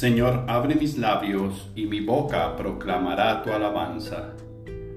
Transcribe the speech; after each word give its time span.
Señor, 0.00 0.44
abre 0.48 0.76
mis 0.76 0.96
labios 0.96 1.70
y 1.76 1.84
mi 1.84 2.00
boca 2.00 2.56
proclamará 2.56 3.42
tu 3.42 3.52
alabanza. 3.52 4.34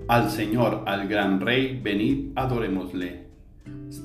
Al 0.07 0.29
Señor, 0.29 0.83
al 0.85 1.09
gran 1.09 1.41
Rey, 1.41 1.79
venid, 1.83 2.31
adorémosle. 2.35 3.27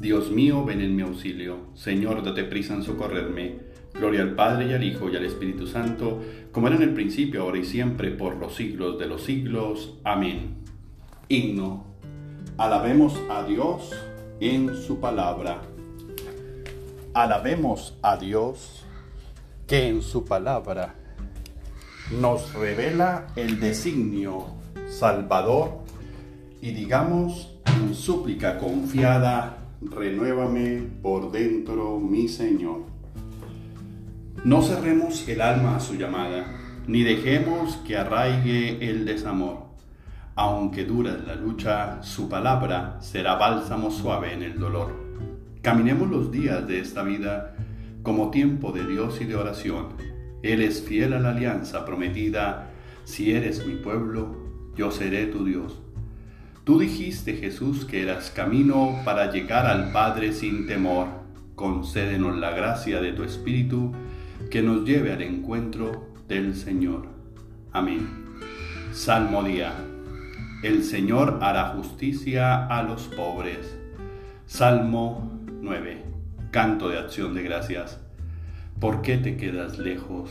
Dios 0.01 0.31
mío, 0.31 0.65
ven 0.65 0.81
en 0.81 0.97
mi 0.97 1.03
auxilio. 1.03 1.69
Señor, 1.75 2.25
date 2.25 2.43
prisa 2.43 2.75
en 2.75 2.83
socorrerme. 2.83 3.61
Gloria 3.95 4.23
al 4.23 4.35
Padre 4.35 4.69
y 4.69 4.73
al 4.73 4.85
Hijo 4.85 5.09
y 5.09 5.17
al 5.17 5.25
Espíritu 5.25 5.67
Santo, 5.67 6.21
como 6.53 6.67
era 6.67 6.77
en 6.77 6.83
el 6.83 6.95
principio, 6.95 7.43
ahora 7.43 7.59
y 7.59 7.65
siempre, 7.65 8.11
por 8.11 8.37
los 8.37 8.55
siglos 8.57 8.99
de 8.99 9.07
los 9.07 9.23
siglos. 9.23 9.99
Amén. 10.05 10.57
Himno. 11.29 11.88
Alabemos 12.59 13.17
a 13.31 13.45
Dios 13.45 13.95
en 14.41 14.75
su 14.75 14.99
palabra. 14.99 15.63
Alabemos 17.15 17.97
a 18.03 18.17
Dios 18.17 18.85
que 19.69 19.87
en 19.87 20.03
su 20.03 20.25
palabra 20.25 20.97
nos 22.21 22.53
revela 22.55 23.29
el 23.37 23.61
designio 23.61 24.47
salvador 24.89 25.85
y 26.61 26.73
digamos 26.73 27.55
en 27.65 27.95
súplica 27.95 28.59
confiada, 28.59 29.59
renuévame 29.81 30.83
por 31.01 31.31
dentro 31.31 32.01
mi 32.01 32.27
Señor. 32.27 32.81
No 34.43 34.63
cerremos 34.63 35.29
el 35.29 35.43
alma 35.43 35.77
a 35.77 35.81
su 35.81 35.95
llamada, 35.95 36.59
ni 36.89 37.05
dejemos 37.05 37.77
que 37.87 37.97
arraigue 37.97 38.91
el 38.91 39.05
desamor. 39.05 39.68
Aunque 40.41 40.85
dura 40.85 41.19
la 41.27 41.35
lucha, 41.35 42.01
su 42.01 42.29
palabra 42.29 42.99
será 43.01 43.35
bálsamo 43.35 43.91
suave 43.91 44.33
en 44.33 44.45
el 44.45 44.57
dolor. 44.57 44.95
Caminemos 45.63 46.09
los 46.09 46.31
días 46.31 46.65
de 46.69 46.79
esta 46.79 47.03
vida 47.03 47.57
como 48.05 48.31
tiempo 48.31 48.71
de 48.71 48.87
Dios 48.87 49.21
y 49.21 49.25
de 49.25 49.35
oración. 49.35 49.89
Él 50.45 50.63
es 50.63 50.81
fiel 50.81 51.15
a 51.15 51.19
la 51.19 51.31
alianza 51.31 51.85
prometida. 51.85 52.71
Si 53.03 53.33
eres 53.33 53.67
mi 53.67 53.75
pueblo, 53.75 54.37
yo 54.77 54.93
seré 54.93 55.27
tu 55.27 55.45
Dios. 55.45 55.83
Tú 56.63 56.79
dijiste, 56.79 57.35
Jesús, 57.35 57.85
que 57.85 58.03
eras 58.03 58.31
camino 58.31 58.95
para 59.05 59.33
llegar 59.33 59.67
al 59.67 59.91
Padre 59.91 60.33
sin 60.33 60.69
temor. 60.69 61.09
Concédenos 61.57 62.39
la 62.39 62.53
gracia 62.53 63.01
de 63.01 63.13
tu 63.13 63.25
Espíritu 63.25 63.91
que 64.53 64.63
nos 64.63 64.85
lleve 64.85 65.13
al 65.13 65.23
encuentro 65.23 66.11
del 66.29 66.55
Señor. 66.55 67.09
Amén. 67.73 68.07
Salmo 68.93 69.43
día. 69.43 69.88
El 70.61 70.83
Señor 70.83 71.39
hará 71.41 71.67
justicia 71.67 72.67
a 72.67 72.83
los 72.83 73.03
pobres. 73.03 73.79
Salmo 74.47 75.39
9. 75.63 76.03
Canto 76.51 76.89
de 76.89 76.99
acción 76.99 77.33
de 77.35 77.45
gracias. 77.45 78.01
¿Por 78.81 79.01
qué 79.01 79.19
te 79.19 79.37
quedas 79.37 79.79
lejos, 79.79 80.31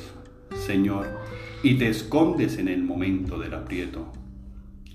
Señor, 0.53 1.07
y 1.63 1.75
te 1.75 1.87
escondes 1.87 2.57
en 2.57 2.67
el 2.67 2.83
momento 2.83 3.39
del 3.39 3.53
aprieto? 3.53 4.11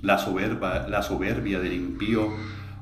La, 0.02 0.18
soberba, 0.18 0.86
la 0.86 1.00
soberbia 1.00 1.60
del 1.60 1.72
impío 1.72 2.28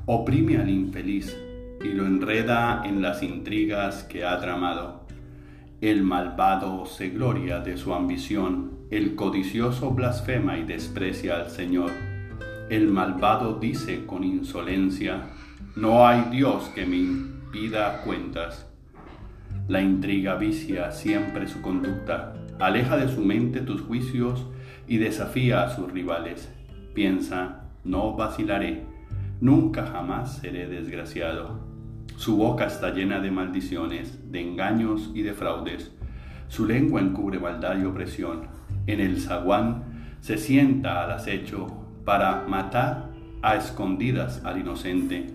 oprime 0.07 0.57
al 0.57 0.71
infeliz 0.71 1.37
y 1.85 1.89
lo 1.91 2.05
enreda 2.05 2.83
en 2.85 3.01
las 3.01 3.23
intrigas 3.23 4.03
que 4.03 4.25
ha 4.25 4.41
tramado. 4.41 5.07
El 5.81 6.03
malvado 6.03 6.85
se 6.85 7.11
gloria 7.11 7.61
de 7.61 7.77
su 7.77 7.95
ambición, 7.95 8.73
el 8.91 9.15
codicioso 9.15 9.93
blasfema 9.93 10.59
y 10.59 10.65
desprecia 10.65 11.37
al 11.37 11.49
Señor. 11.49 11.93
El 12.71 12.87
malvado 12.87 13.59
dice 13.59 14.07
con 14.07 14.23
insolencia, 14.23 15.23
no 15.75 16.07
hay 16.07 16.23
Dios 16.31 16.71
que 16.73 16.87
me 16.87 16.99
impida 16.99 18.03
cuentas. 18.03 18.71
La 19.67 19.81
intriga 19.81 20.37
vicia 20.37 20.93
siempre 20.93 21.49
su 21.49 21.63
conducta, 21.63 22.33
aleja 22.61 22.97
de 22.97 23.09
su 23.13 23.23
mente 23.23 23.63
tus 23.63 23.81
juicios 23.81 24.47
y 24.87 24.99
desafía 24.99 25.65
a 25.65 25.75
sus 25.75 25.91
rivales. 25.91 26.49
Piensa, 26.95 27.63
no 27.83 28.15
vacilaré, 28.15 28.85
nunca 29.41 29.87
jamás 29.87 30.37
seré 30.37 30.69
desgraciado. 30.69 31.59
Su 32.15 32.37
boca 32.37 32.67
está 32.67 32.95
llena 32.95 33.19
de 33.19 33.33
maldiciones, 33.33 34.31
de 34.31 34.43
engaños 34.43 35.11
y 35.13 35.23
de 35.23 35.33
fraudes. 35.35 35.91
Su 36.47 36.67
lengua 36.67 37.01
encubre 37.01 37.41
maldad 37.41 37.81
y 37.81 37.85
opresión. 37.85 38.43
En 38.87 39.01
el 39.01 39.21
zaguán 39.21 40.15
se 40.21 40.39
sienta 40.39 41.03
al 41.03 41.11
acecho 41.11 41.81
para 42.11 42.45
matar 42.49 43.05
a 43.41 43.55
escondidas 43.55 44.45
al 44.45 44.59
inocente. 44.59 45.31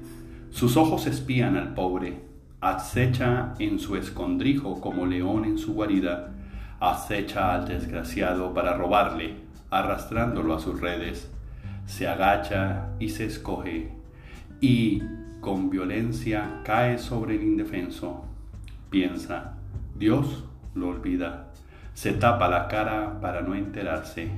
Sus 0.52 0.76
ojos 0.76 1.08
espían 1.08 1.56
al 1.56 1.74
pobre, 1.74 2.20
acecha 2.60 3.54
en 3.60 3.80
su 3.80 3.96
escondrijo 3.96 4.82
como 4.82 5.06
león 5.06 5.46
en 5.46 5.58
su 5.58 5.74
guarida, 5.74 6.34
acecha 6.82 7.54
al 7.54 7.66
desgraciado 7.66 8.54
para 8.54 8.74
robarle, 8.74 9.36
arrastrándolo 9.70 10.54
a 10.54 10.60
sus 10.60 10.82
redes. 10.82 11.32
Se 11.86 12.10
agacha 12.10 12.88
y 13.00 13.08
se 13.08 13.24
escoge, 13.24 13.94
y 14.60 15.02
con 15.40 15.70
violencia 15.70 16.60
cae 16.66 16.98
sobre 16.98 17.36
el 17.36 17.44
indefenso. 17.44 18.26
Piensa, 18.90 19.54
Dios 19.98 20.44
lo 20.74 20.90
olvida, 20.90 21.54
se 21.94 22.12
tapa 22.12 22.50
la 22.50 22.68
cara 22.68 23.22
para 23.22 23.40
no 23.40 23.56
enterarse. 23.56 24.30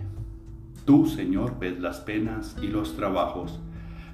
Tú, 0.88 1.06
Señor, 1.06 1.60
ves 1.60 1.82
las 1.82 2.00
penas 2.00 2.56
y 2.62 2.68
los 2.68 2.96
trabajos. 2.96 3.60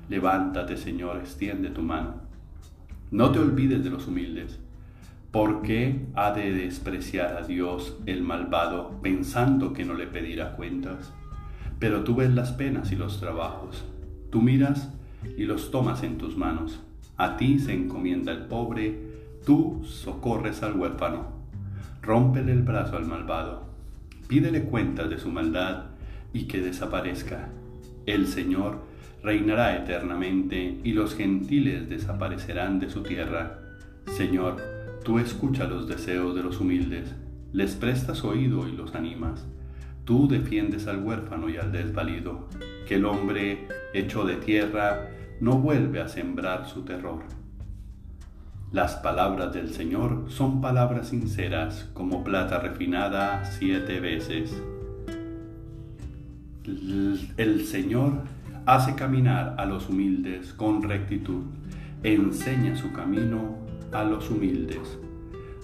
Levántate, 0.10 0.76
Señor, 0.76 1.18
extiende 1.18 1.70
tu 1.70 1.84
mano. 1.84 2.16
No 3.12 3.32
te 3.32 3.38
olvides 3.38 3.84
de 3.84 3.92
los 3.92 4.08
humildes. 4.08 4.60
¿Por 5.30 5.62
qué 5.62 6.08
ha 6.16 6.32
de 6.32 6.52
despreciar 6.52 7.38
a 7.38 7.46
Dios 7.46 7.96
el 8.08 8.24
malvado 8.24 9.00
pensando 9.04 9.72
que 9.72 9.86
no 9.86 9.94
le 9.94 10.08
pedirá 10.08 10.56
cuentas? 10.56 11.14
Pero 11.78 12.04
tú 12.04 12.16
ves 12.16 12.34
las 12.34 12.54
penas 12.54 12.92
y 12.92 12.96
los 12.96 13.20
trabajos. 13.20 13.86
Tú 14.32 14.42
miras 14.42 14.90
y 15.38 15.44
los 15.44 15.70
tomas 15.70 16.02
en 16.02 16.18
tus 16.18 16.36
manos. 16.38 16.80
A 17.18 17.38
ti 17.38 17.60
se 17.60 17.76
encomienda 17.76 18.32
el 18.32 18.48
pobre, 18.48 19.00
tú 19.46 19.84
socorres 19.86 20.64
al 20.64 20.76
huérfano. 20.76 21.28
Rómpele 22.02 22.52
el 22.52 22.64
brazo 22.64 22.98
al 22.98 23.06
malvado, 23.06 23.62
pídele 24.28 24.64
cuentas 24.64 25.12
de 25.12 25.20
su 25.20 25.30
maldad 25.30 25.93
y 26.34 26.46
que 26.46 26.60
desaparezca. 26.62 27.50
El 28.06 28.28
Señor 28.28 28.80
reinará 29.24 29.78
eternamente 29.78 30.80
y 30.84 30.92
los 30.92 31.16
gentiles 31.16 31.88
desaparecerán 31.88 32.80
de 32.80 32.90
su 32.90 33.04
tierra. 33.04 33.60
Señor, 34.08 34.58
tú 35.06 35.20
escucha 35.20 35.66
los 35.66 35.88
deseos 35.88 36.36
de 36.36 36.44
los 36.44 36.60
humildes, 36.60 37.14
les 37.54 37.76
prestas 37.76 38.24
oído 38.24 38.68
y 38.68 38.74
los 38.74 38.96
animas. 38.96 39.48
Tú 40.04 40.28
defiendes 40.28 40.88
al 40.88 41.02
huérfano 41.02 41.50
y 41.50 41.56
al 41.56 41.72
desvalido, 41.72 42.50
que 42.88 42.96
el 42.96 43.06
hombre 43.06 43.68
hecho 43.94 44.26
de 44.26 44.36
tierra 44.36 45.10
no 45.40 45.60
vuelve 45.60 46.02
a 46.02 46.10
sembrar 46.10 46.68
su 46.68 46.84
terror. 46.84 47.24
Las 48.74 48.96
palabras 48.96 49.54
del 49.54 49.72
Señor 49.72 50.26
son 50.30 50.60
palabras 50.60 51.10
sinceras 51.10 51.90
como 51.94 52.24
plata 52.24 52.60
refinada 52.60 53.46
siete 53.46 54.00
veces. 54.00 54.62
El 56.66 57.66
Señor 57.66 58.22
hace 58.66 58.96
caminar 58.96 59.56
a 59.58 59.66
los 59.66 59.90
humildes 59.90 60.54
con 60.54 60.82
rectitud, 60.82 61.44
enseña 62.04 62.78
su 62.78 62.94
camino 62.94 63.58
a 63.92 64.06
los 64.06 64.32
humildes. 64.32 64.98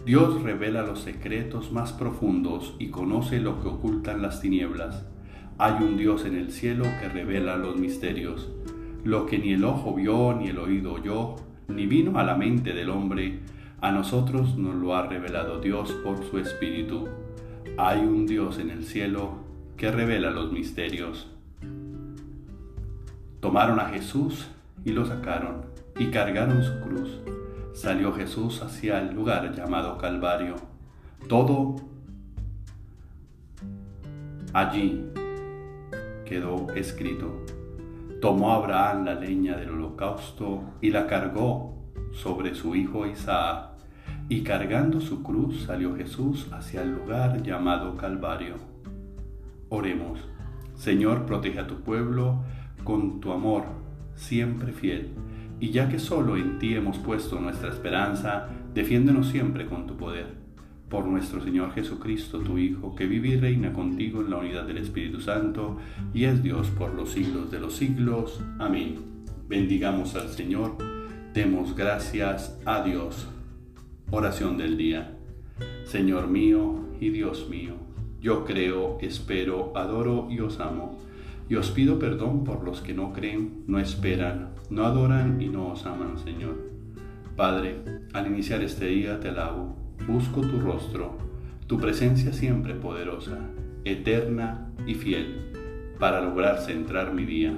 Dios 0.06 0.42
revela 0.44 0.81
los 0.81 1.00
secretos 1.00 1.72
más 1.72 1.94
profundos 1.94 2.75
y 2.80 2.90
conoce 2.90 3.40
lo 3.40 3.62
que 3.62 3.69
ocultan 3.69 4.22
las 4.22 4.42
tinieblas. 4.42 5.06
Hay 5.57 5.81
un 5.81 5.96
Dios 5.96 6.25
en 6.25 6.36
el 6.36 6.51
cielo 6.51 6.84
que 7.00 7.07
revela 7.07 7.56
los 7.56 7.78
misterios. 7.78 8.50
Lo 9.06 9.25
que 9.25 9.40
ni 9.40 9.54
el 9.54 9.63
ojo 9.63 9.96
vio, 9.96 10.36
ni 10.38 10.50
el 10.50 10.60
oído 10.60 10.96
oyó, 10.96 11.38
ni 11.69 11.86
vino 11.86 12.19
a 12.19 12.24
la 12.24 12.36
mente 12.36 12.74
del 12.74 12.90
hombre, 12.90 13.40
a 13.80 13.94
nosotros 13.94 14.57
nos 14.57 14.75
lo 14.75 14.96
ha 14.96 15.07
revelado 15.07 15.62
Dios 15.62 15.94
por 16.04 16.22
su 16.30 16.40
Espíritu. 16.40 17.07
Hay 17.78 18.00
un 18.00 18.25
Dios 18.25 18.60
en 18.60 18.69
el 18.69 18.84
cielo 18.84 19.49
que 19.80 19.90
revela 19.90 20.30
los 20.30 20.52
misterios. 20.52 21.31
Tomaron 23.40 23.80
a 23.80 23.86
Jesús 23.86 24.46
y 24.84 24.92
lo 24.92 25.06
sacaron 25.06 25.62
y 25.98 26.08
cargaron 26.08 26.62
su 26.62 26.81
cruz 26.81 27.18
salió 27.74 28.12
Jesús 28.14 28.62
hacia 28.62 29.00
el 29.00 29.16
lugar 29.16 29.56
llamado 29.56 29.98
Calvario. 29.98 30.56
Todo 31.30 31.78
allí 34.52 35.06
quedó 36.25 36.70
escrito. 36.74 37.46
Tomó 38.20 38.52
Abraham 38.52 39.06
la 39.06 39.16
leña 39.16 39.56
del 39.56 39.70
holocausto 39.70 40.62
y 40.82 40.90
la 40.90 41.08
cargó 41.08 41.78
sobre 42.12 42.54
su 42.54 42.75
hijo 42.75 43.08
Isaac, 43.08 43.70
y 44.28 44.44
cargando 44.44 45.00
su 45.00 45.24
cruz 45.24 45.64
salió 45.66 45.96
Jesús 45.96 46.50
hacia 46.52 46.82
el 46.82 46.92
lugar 46.92 47.42
llamado 47.44 47.96
Calvario. 47.96 48.69
Oremos, 49.69 50.19
Señor, 50.75 51.25
protege 51.25 51.60
a 51.60 51.68
tu 51.68 51.81
pueblo 51.81 52.44
con 52.83 53.19
tu 53.19 53.31
amor, 53.31 53.66
siempre 54.16 54.74
fiel. 54.74 55.10
Y 55.60 55.69
ya 55.69 55.89
que 55.89 56.00
solo 56.00 56.38
en 56.38 56.57
ti 56.57 56.74
hemos 56.74 56.98
puesto 56.98 57.39
nuestra 57.39 57.69
esperanza, 57.69 58.48
defiéndenos 58.74 59.27
siempre 59.27 59.66
con 59.68 59.86
tu 59.86 59.95
poder. 59.95 60.39
Por 60.89 61.06
nuestro 61.06 61.44
Señor 61.44 61.74
Jesucristo, 61.74 62.39
tu 62.39 62.57
Hijo, 62.57 62.95
que 62.95 63.06
vive 63.06 63.27
y 63.30 63.38
reina 63.38 63.71
contigo 63.71 64.21
en 64.21 64.31
la 64.31 64.38
unidad 64.38 64.66
del 64.66 64.77
Espíritu 64.77 65.21
Santo, 65.21 65.77
y 66.13 66.24
es 66.24 66.42
Dios 66.42 66.69
por 66.69 66.95
los 66.95 67.12
siglos 67.12 67.51
de 67.51 67.60
los 67.60 67.75
siglos. 67.75 68.42
Amén. 68.57 68.95
Bendigamos 69.48 70.15
al 70.15 70.30
Señor, 70.30 70.77
demos 71.33 71.75
gracias 71.75 72.57
a 72.65 72.81
Dios. 72.83 73.27
Oración 74.10 74.57
del 74.57 74.77
día. 74.77 75.15
Señor 75.83 76.27
mío 76.27 76.86
y 77.00 77.10
Dios 77.10 77.48
mío, 77.50 77.74
yo 78.21 78.45
creo, 78.45 78.98
espero, 79.01 79.71
adoro 79.75 80.27
y 80.30 80.39
os 80.39 80.60
amo. 80.60 80.98
Y 81.50 81.56
os 81.56 81.71
pido 81.71 81.98
perdón 81.98 82.44
por 82.44 82.63
los 82.63 82.81
que 82.81 82.94
no 82.94 83.12
creen, 83.13 83.63
no 83.68 83.80
esperan, 83.80 84.50
no 84.69 84.86
adoran 84.86 85.42
y 85.42 85.48
no 85.48 85.69
os 85.69 85.86
aman, 85.86 86.18
Señor. 86.19 86.57
Padre, 87.36 87.77
al 88.13 88.27
iniciar 88.27 88.62
este 88.62 88.86
día 88.86 89.19
te 89.19 89.30
alabo, 89.30 89.75
busco 90.07 90.42
tu 90.42 90.60
rostro, 90.60 91.18
tu 91.68 91.80
presencia 91.80 92.33
siempre 92.33 92.75
poderosa, 92.75 93.39
eterna 93.86 94.72
y 94.86 94.94
fiel, 94.95 95.51
para 96.00 96.22
lograr 96.22 96.60
centrar 96.60 97.13
mi 97.13 97.25
día. 97.25 97.54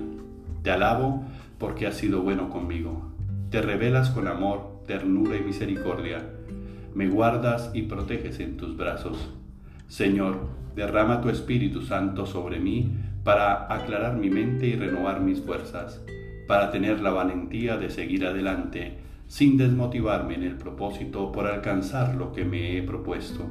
Te 0.62 0.72
alabo 0.72 1.26
porque 1.58 1.88
has 1.88 1.98
sido 1.98 2.22
bueno 2.22 2.50
conmigo. 2.50 3.12
Te 3.50 3.62
revelas 3.62 4.10
con 4.12 4.28
amor, 4.28 4.84
ternura 4.86 5.36
y 5.36 5.42
misericordia 5.42 6.24
me 6.94 7.08
guardas 7.08 7.72
y 7.74 7.84
proteges 7.84 8.40
en 8.40 8.58
tus 8.58 8.76
brazos. 8.76 9.30
Señor, 9.92 10.48
derrama 10.74 11.20
tu 11.20 11.28
Espíritu 11.28 11.82
Santo 11.82 12.26
sobre 12.26 12.62
mí 12.62 12.94
para 13.26 13.66
aclarar 13.74 14.16
mi 14.16 14.30
mente 14.30 14.66
y 14.68 14.76
renovar 14.78 15.20
mis 15.20 15.42
fuerzas, 15.42 16.02
para 16.48 16.72
tener 16.72 17.02
la 17.02 17.10
valentía 17.10 17.76
de 17.76 17.90
seguir 17.90 18.26
adelante 18.26 19.00
sin 19.28 19.58
desmotivarme 19.58 20.36
en 20.36 20.44
el 20.44 20.56
propósito 20.56 21.34
por 21.34 21.46
alcanzar 21.46 22.16
lo 22.16 22.32
que 22.32 22.46
me 22.46 22.78
he 22.78 22.84
propuesto. 22.84 23.46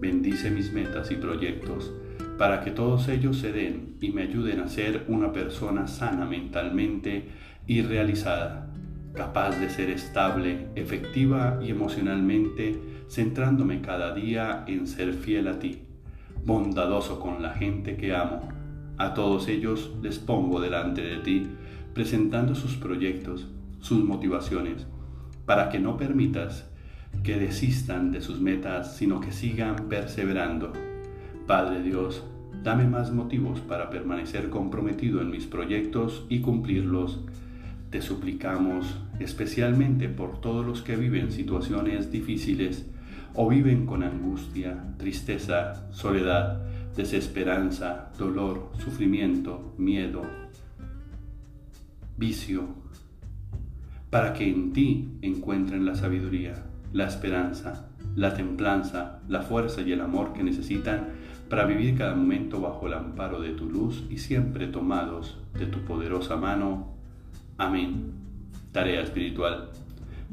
Bendice 0.00 0.50
mis 0.50 0.72
metas 0.72 1.10
y 1.10 1.16
proyectos 1.16 1.92
para 2.38 2.64
que 2.64 2.70
todos 2.70 3.08
ellos 3.08 3.36
se 3.36 3.52
den 3.52 3.98
y 4.00 4.08
me 4.08 4.22
ayuden 4.22 4.60
a 4.60 4.68
ser 4.68 5.04
una 5.08 5.32
persona 5.32 5.86
sana 5.86 6.24
mentalmente 6.24 7.28
y 7.66 7.82
realizada 7.82 8.70
capaz 9.14 9.58
de 9.60 9.70
ser 9.70 9.90
estable, 9.90 10.66
efectiva 10.74 11.60
y 11.62 11.70
emocionalmente, 11.70 12.78
centrándome 13.08 13.80
cada 13.80 14.14
día 14.14 14.64
en 14.66 14.86
ser 14.86 15.14
fiel 15.14 15.48
a 15.48 15.58
ti, 15.58 15.82
bondadoso 16.44 17.20
con 17.20 17.42
la 17.42 17.50
gente 17.50 17.96
que 17.96 18.14
amo. 18.14 18.48
A 18.96 19.14
todos 19.14 19.48
ellos 19.48 19.92
les 20.02 20.18
pongo 20.18 20.60
delante 20.60 21.02
de 21.02 21.18
ti, 21.18 21.46
presentando 21.94 22.54
sus 22.54 22.76
proyectos, 22.76 23.48
sus 23.80 24.04
motivaciones, 24.04 24.86
para 25.46 25.68
que 25.68 25.78
no 25.78 25.96
permitas 25.96 26.68
que 27.22 27.38
desistan 27.38 28.10
de 28.10 28.20
sus 28.20 28.40
metas, 28.40 28.96
sino 28.96 29.20
que 29.20 29.32
sigan 29.32 29.88
perseverando. 29.88 30.72
Padre 31.46 31.82
Dios, 31.82 32.24
dame 32.62 32.86
más 32.86 33.12
motivos 33.12 33.60
para 33.60 33.90
permanecer 33.90 34.50
comprometido 34.50 35.20
en 35.20 35.30
mis 35.30 35.46
proyectos 35.46 36.24
y 36.28 36.40
cumplirlos 36.40 37.20
te 37.94 38.02
suplicamos 38.02 38.96
especialmente 39.20 40.08
por 40.08 40.40
todos 40.40 40.66
los 40.66 40.82
que 40.82 40.96
viven 40.96 41.30
situaciones 41.30 42.10
difíciles 42.10 42.86
o 43.34 43.48
viven 43.48 43.86
con 43.86 44.02
angustia, 44.02 44.94
tristeza, 44.96 45.90
soledad, 45.92 46.62
desesperanza, 46.96 48.12
dolor, 48.18 48.70
sufrimiento, 48.78 49.74
miedo, 49.76 50.22
vicio, 52.16 52.68
para 54.10 54.32
que 54.32 54.48
en 54.48 54.72
ti 54.72 55.18
encuentren 55.22 55.84
la 55.84 55.96
sabiduría, 55.96 56.54
la 56.92 57.06
esperanza, 57.06 57.88
la 58.14 58.34
templanza, 58.34 59.20
la 59.28 59.42
fuerza 59.42 59.82
y 59.82 59.92
el 59.92 60.00
amor 60.00 60.32
que 60.32 60.44
necesitan 60.44 61.08
para 61.48 61.66
vivir 61.66 61.98
cada 61.98 62.14
momento 62.14 62.60
bajo 62.60 62.86
el 62.86 62.94
amparo 62.94 63.40
de 63.40 63.50
tu 63.50 63.68
luz 63.68 64.04
y 64.08 64.18
siempre 64.18 64.68
tomados 64.68 65.38
de 65.58 65.66
tu 65.66 65.80
poderosa 65.80 66.36
mano 66.36 66.94
Amén. 67.56 68.12
Tarea 68.72 69.02
espiritual. 69.02 69.70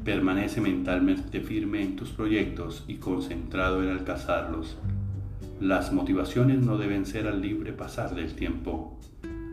Permanece 0.04 0.60
mentalmente 0.60 1.40
firme 1.40 1.82
en 1.82 1.94
tus 1.94 2.10
proyectos 2.10 2.84
y 2.88 2.96
concentrado 2.96 3.82
en 3.82 3.90
alcanzarlos. 3.90 4.76
Las 5.60 5.92
motivaciones 5.92 6.58
no 6.58 6.76
deben 6.76 7.06
ser 7.06 7.28
al 7.28 7.40
libre 7.40 7.72
pasar 7.72 8.14
del 8.16 8.34
tiempo, 8.34 8.98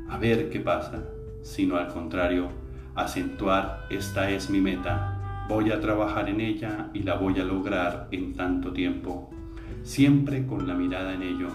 a 0.10 0.18
ver 0.18 0.50
qué 0.50 0.60
pasa, 0.60 1.04
sino 1.44 1.78
al 1.78 1.90
contrario, 1.90 2.50
acentuar 2.96 3.86
esta 3.92 4.32
es 4.32 4.50
mi 4.50 4.60
meta, 4.60 5.46
voy 5.48 5.72
a 5.72 5.80
trabajar 5.80 6.30
en 6.30 6.42
ella 6.42 6.90
y 6.96 7.04
la 7.04 7.14
voy 7.14 7.40
a 7.40 7.44
lograr 7.44 8.08
en 8.10 8.34
tanto 8.34 8.74
tiempo, 8.74 9.30
siempre 9.84 10.48
con 10.48 10.68
la 10.68 10.74
mirada 10.74 11.14
en 11.14 11.22
ello. 11.22 11.50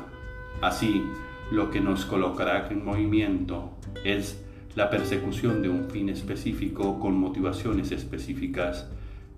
Así, 0.61 1.02
lo 1.50 1.70
que 1.70 1.81
nos 1.81 2.05
colocará 2.05 2.69
en 2.69 2.85
movimiento 2.85 3.73
es 4.05 4.41
la 4.75 4.91
persecución 4.91 5.62
de 5.62 5.69
un 5.69 5.88
fin 5.88 6.09
específico 6.09 6.99
con 6.99 7.19
motivaciones 7.19 7.93
específicas 7.93 8.88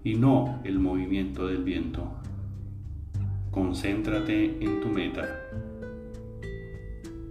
y 0.02 0.14
no 0.14 0.60
el 0.64 0.78
movimiento 0.78 1.46
del 1.46 1.62
viento. 1.62 2.10
Concéntrate 3.50 4.64
en 4.64 4.80
tu 4.80 4.88
meta. 4.88 5.42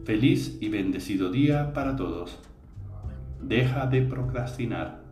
Feliz 0.04 0.58
y 0.62 0.70
bendecido 0.70 1.32
día 1.32 1.74
para 1.74 1.96
todos. 1.96 2.38
Deja 3.42 3.88
de 3.88 4.02
procrastinar 4.02 5.04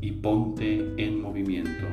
y 0.00 0.12
ponte 0.12 0.94
en 0.98 1.20
movimiento. 1.20 1.86